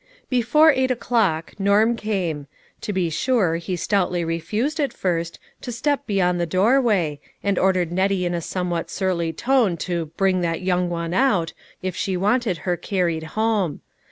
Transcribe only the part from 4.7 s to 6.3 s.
at first, to step